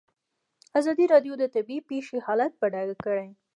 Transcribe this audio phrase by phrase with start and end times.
[0.79, 3.29] ازادي راډیو د طبیعي پېښې حالت په ډاګه کړی.